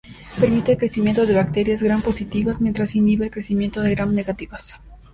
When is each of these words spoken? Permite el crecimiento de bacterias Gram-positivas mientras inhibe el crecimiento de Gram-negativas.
Permite 0.39 0.71
el 0.71 0.77
crecimiento 0.79 1.27
de 1.27 1.35
bacterias 1.35 1.83
Gram-positivas 1.83 2.59
mientras 2.59 2.95
inhibe 2.95 3.25
el 3.25 3.31
crecimiento 3.31 3.81
de 3.81 3.91
Gram-negativas. 3.93 4.73